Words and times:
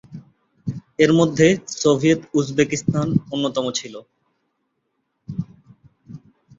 এর 0.99 1.11
মধ্যে 1.19 1.47
Soviet 1.75 2.21
Uzbekistan 2.39 3.07
অন্যতম 3.33 3.65
ছিল। 3.79 3.95